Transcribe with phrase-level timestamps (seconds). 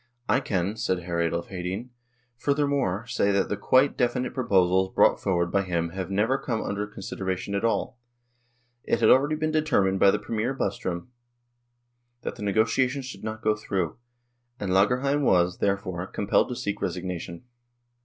[0.27, 1.19] "I can," said Hr.
[1.19, 1.91] Adolf Hedin,
[2.35, 6.87] "furthermore say that the quite definite proposals brought forward by him have never come under
[6.87, 7.99] consideration at all";
[8.91, 11.09] it had already been determined by the Premier Bostrom
[12.23, 13.99] that the negotiations should not go through,
[14.59, 17.43] and Lagerheim was, therefore, compelled to seek resignation.